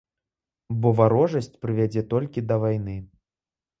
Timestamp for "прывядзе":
1.65-2.05